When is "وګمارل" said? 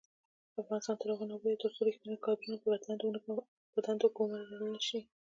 4.07-4.61